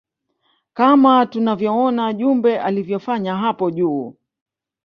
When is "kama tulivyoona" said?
0.73-2.13